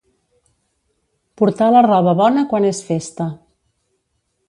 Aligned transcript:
Portar 1.43 1.69
la 1.75 1.85
roba 1.89 2.17
bona 2.25 2.49
quan 2.55 2.69
és 2.73 2.83
festa. 2.91 3.33